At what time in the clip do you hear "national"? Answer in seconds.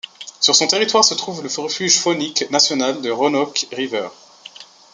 2.49-3.03